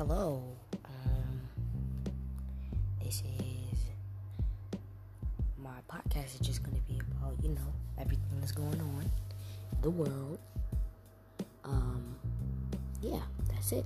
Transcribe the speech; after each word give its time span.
hello. 0.00 0.42
Um, 0.86 1.40
this 3.04 3.16
is 3.20 3.78
my 5.58 5.76
podcast 5.92 6.40
is 6.40 6.40
just 6.40 6.62
gonna 6.62 6.80
be 6.88 6.98
about 7.10 7.34
you 7.42 7.50
know 7.50 7.70
everything 7.98 8.40
that's 8.40 8.50
going 8.50 8.80
on, 8.80 9.10
the 9.82 9.90
world. 9.90 10.38
Um, 11.64 12.16
yeah, 13.02 13.20
that's 13.52 13.72
it. 13.72 13.84